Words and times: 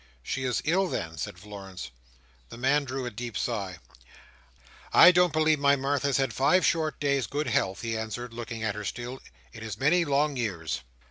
"She 0.23 0.45
is 0.45 0.63
ill, 0.65 0.87
then!" 0.87 1.15
said 1.19 1.37
Florence. 1.37 1.91
The 2.49 2.57
man 2.57 2.85
drew 2.85 3.05
a 3.05 3.11
deep 3.11 3.37
sigh. 3.37 3.77
"I 4.91 5.11
don't 5.11 5.31
believe 5.31 5.59
my 5.59 5.75
Martha's 5.75 6.17
had 6.17 6.33
five 6.33 6.65
short 6.65 6.99
days' 6.99 7.27
good 7.27 7.45
health," 7.45 7.81
he 7.83 7.95
answered, 7.95 8.33
looking 8.33 8.63
at 8.63 8.73
her 8.73 8.83
still, 8.83 9.21
"in 9.53 9.61
as 9.61 9.77
many 9.79 10.03
long 10.03 10.37
years." 10.37 10.81